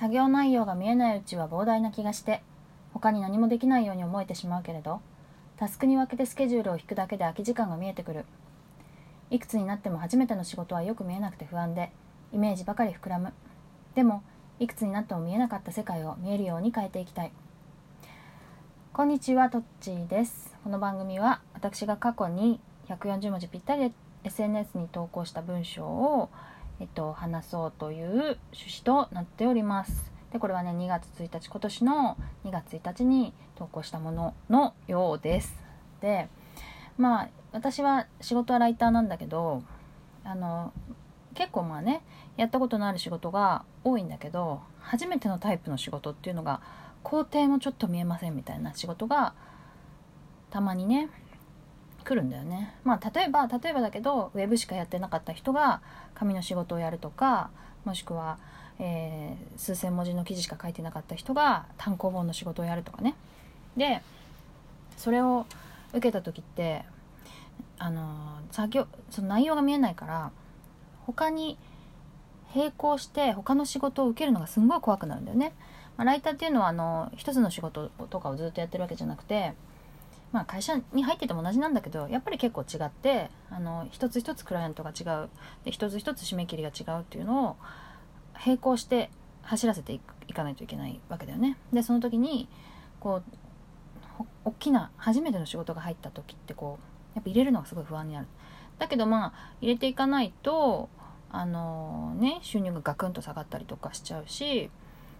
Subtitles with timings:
[0.00, 2.42] 作業内容が見えないうちは膨大な気がして
[2.94, 5.02] 他に何もできないように思えてしまうけれど
[5.58, 8.24] タスクに分けてスケジュールを引くだけで空き時間が見えてくる。
[9.28, 11.92] いくつになっても初めての仕事はよく見えなくて不安で
[12.32, 13.34] イメージばかり膨らむ。
[13.94, 14.22] でも
[14.58, 17.32] いくつになっても見えなかった世界を見えるように変えていきたい。
[18.94, 20.56] こんにちはとっちーです。
[20.64, 22.58] この番組は私が過去に
[22.88, 23.92] 140文字ぴったりで
[24.24, 26.30] SNS に投稿した文章を、
[26.80, 30.10] えっと、話そうという趣旨となっております。
[30.32, 35.54] でこれはね2月1日今年の2月1日に投稿したもののようです。
[36.00, 36.28] で
[36.96, 39.62] まあ私は仕事はライターなんだけど
[40.24, 40.72] あの
[41.34, 42.02] 結構まあね
[42.36, 46.60] やったことのある仕事が多いんだけど初めてのタイプの仕事っていうのが
[47.02, 49.34] 工程もちょっと見えませんみたいな仕事が
[50.50, 51.08] たまにね
[52.10, 52.74] 来るんだよね。
[52.82, 55.80] まあ例えば例えばだけどウェブしかやってなかった人が
[56.14, 57.50] 紙の仕事をやるとか
[57.84, 58.38] もしくは、
[58.80, 63.14] えー、数千文字の記事しか書いてなかった人が単行本の仕事をやるとかね。
[63.76, 64.02] で
[64.96, 65.46] それを
[65.92, 66.84] 受けた時って
[67.78, 70.32] あの作業その内容が見えないから
[71.06, 71.56] 他に
[72.52, 75.52] 並行して他の仕事を受けるのがすんごい怖くなるんだよね。
[75.96, 79.54] まあ、ライターっていうのはあの一つの仕事とかをずっとやってるわけじゃなくて、
[80.32, 85.28] まあ、会社に入ってても同じなんだけどやっぱり結構違ってあの一つ一つクライアントが違う
[85.64, 87.56] で一つ一つ締め切りが違うっていうのを
[88.44, 89.10] 並行して
[89.42, 89.92] 走らせて
[90.28, 91.56] いかないといけないわけだよね。
[91.72, 92.48] でその時に
[93.00, 93.22] こ
[94.20, 98.26] う大きな初めての仕事が入った時ってこうやっぱ入れるのがすごい不安になる。
[98.78, 100.88] だけどまあ入れていかないと
[101.30, 104.70] あのね収入がガクンと下がったりとかしちゃうし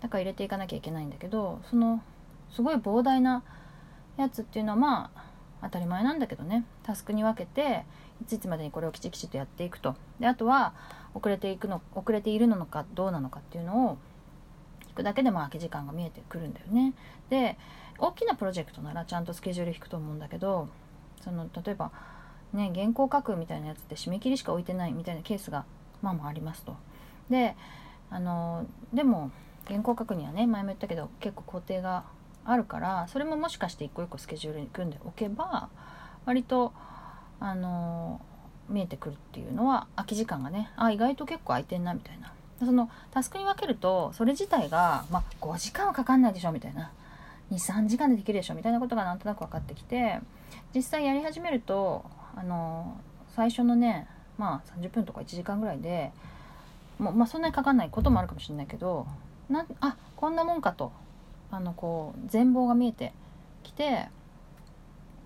[0.00, 2.02] だから入れていかなきゃいけないんだけどその
[2.50, 3.42] すごい膨大な
[4.16, 5.24] やつっていうのはまあ
[5.62, 6.64] 当たり前なんだけどね。
[6.82, 7.84] タスクに分けて
[8.20, 9.94] いついつまでにこれをきちきちとやっていくと。
[10.20, 10.74] であとは
[11.14, 13.98] 遅れていくの遅れているのかどうなのかっていうのを
[14.88, 16.94] 引くだけでも空き時間が見えてくるんだよね。
[17.30, 17.58] で
[17.98, 20.68] 大きなプロジェクトならちゃんとスケジュール引くと思うんだけど
[21.20, 21.92] その例えば
[22.52, 25.64] ね、原稿書くみたいなやつって締め切りしか置いてないみたいなケースが
[26.02, 26.76] まあまあありますと。
[27.30, 27.56] で
[28.10, 29.30] あのでも
[29.66, 32.04] 原稿書くにはね前も言ったけど結構工程が
[32.44, 35.68] あるからそれももしかして一個一個スケジュールに組んでおけば
[36.24, 36.72] 割と
[37.40, 38.20] あの
[38.68, 42.32] 見えてくるっていうのは空き時間がねあ意外と結構空いてんなみたいな。
[42.64, 46.92] そのタスクに分けるとそれ自体が、まあ、5時間はかかんないでしょみたいな。
[47.50, 50.20] 23時間でできるでしょみたいなことがなんとなく分かってきて
[50.74, 52.04] 実際やり始めると
[52.34, 52.96] あの
[53.34, 54.06] 最初のね
[54.38, 56.12] まあ30分とか1時間ぐらいで
[56.98, 59.06] もう、まあ、そんなにかかんないこともあるかもしれないけど
[59.50, 60.92] なあこんなもんかと。
[61.52, 63.12] あのこう全貌が見えて
[63.62, 64.08] きて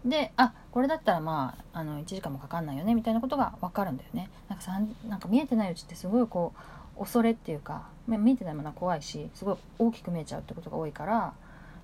[0.04, 4.28] であこれだったらまああの1時間もかかんないよねみたいなことが分かるんだよね。
[4.48, 4.78] なんかさ
[5.08, 6.52] なんか見えてないうちってすごいこ
[6.96, 11.34] う恐れっていうか見えてないものは怖いしすごい大きく見えちゃうってことが多いから、ま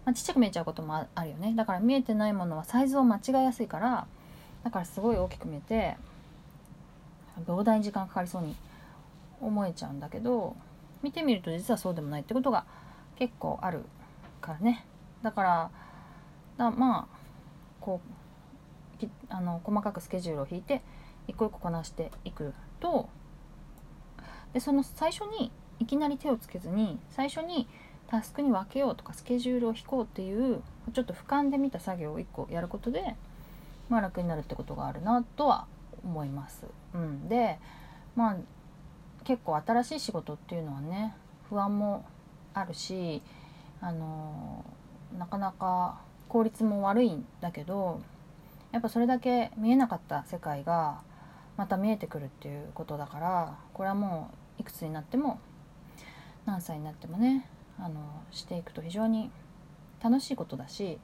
[0.06, 1.54] あ、ちっちゃく見えちゃうこともあるよね。
[1.56, 4.06] だから見えてないものはサイズを間違えやすいから
[4.64, 5.96] だからすごい大きく見えて
[7.46, 8.56] 膨大に時間かかりそうに
[9.40, 10.56] 思えちゃうんだけど
[11.02, 12.64] 見てみると実はそうでもないってことが
[13.16, 13.84] 結構ある
[14.42, 14.84] からね
[15.22, 15.70] だから
[16.58, 17.16] だまあ
[17.80, 18.00] こ
[19.02, 20.82] うあの細かくスケジュールを引いて
[21.26, 23.08] 一個一個こなしていくと
[24.52, 25.50] でその最初に
[25.80, 27.66] いきなり手をつけずに最初に
[28.06, 33.16] タスクに分けようとかスケジュールを引こうっていうちょっと俯瞰で見た作業を1個やることで
[33.92, 35.66] まあ、楽になるってことがあるなとは
[36.02, 36.64] 思います。
[36.94, 37.58] うん、で
[38.16, 38.36] まあ
[39.24, 41.14] 結構新しい仕事っていうのはね
[41.50, 42.06] 不安も
[42.54, 43.22] あるし
[43.82, 44.64] あの
[45.18, 48.00] なかなか効率も悪いんだけど
[48.70, 51.02] やっぱそれだけ見えなかった世界が
[51.58, 55.40] また見えてくるっていうことだからこれはもういくつになっても
[56.46, 57.46] 何歳になってもね
[57.78, 59.30] あのしていくと非常に
[60.02, 60.98] 楽しいことだし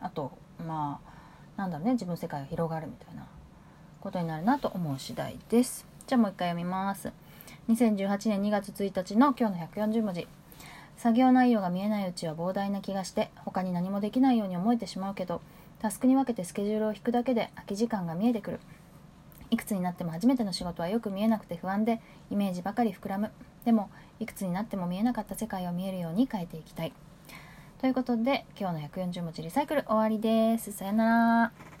[0.00, 0.32] あと
[0.66, 3.26] まあなんだろうね自分世界が広がるみたいな
[4.00, 5.84] ことになるなと思う次第です。
[6.06, 7.12] じゃあもう一回読みます。
[7.68, 10.28] 2018年2月1日の今日の140文字。
[10.98, 15.40] 作業内容が見えないうちは膨大な気がして他に何もできないように思えてしまうけど
[15.78, 18.60] タスクに分けてスケジュールを引くだけで空き時間が見えてくる
[19.50, 22.00] いくつになっても初めての仕事はよく見えなくて不安で
[22.30, 23.30] イメージばかり膨らむ
[23.64, 26.92] でもいくつになっても見えなかった世界を見えるように変えていきたい
[27.80, 30.72] ということで今日の140文字リサイクル終わりです。
[30.72, 31.77] さよなら。